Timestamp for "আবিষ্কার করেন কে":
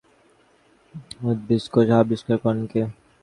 2.03-2.81